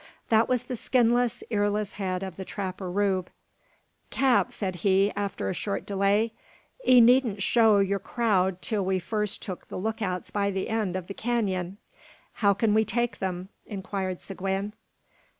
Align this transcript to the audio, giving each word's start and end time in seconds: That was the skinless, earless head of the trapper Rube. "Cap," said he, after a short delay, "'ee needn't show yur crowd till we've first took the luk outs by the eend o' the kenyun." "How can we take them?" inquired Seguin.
That 0.29 0.49
was 0.49 0.63
the 0.63 0.75
skinless, 0.75 1.43
earless 1.51 1.91
head 1.93 2.23
of 2.23 2.35
the 2.35 2.43
trapper 2.43 2.89
Rube. 2.89 3.29
"Cap," 4.09 4.51
said 4.51 4.77
he, 4.77 5.11
after 5.11 5.47
a 5.47 5.53
short 5.53 5.85
delay, 5.85 6.33
"'ee 6.87 6.99
needn't 6.99 7.43
show 7.43 7.77
yur 7.77 7.99
crowd 7.99 8.63
till 8.63 8.83
we've 8.83 9.03
first 9.03 9.43
took 9.43 9.67
the 9.67 9.77
luk 9.77 10.01
outs 10.01 10.31
by 10.31 10.49
the 10.49 10.69
eend 10.71 10.95
o' 10.97 11.01
the 11.01 11.13
kenyun." 11.13 11.77
"How 12.33 12.55
can 12.55 12.73
we 12.73 12.83
take 12.83 13.19
them?" 13.19 13.49
inquired 13.67 14.23
Seguin. 14.23 14.73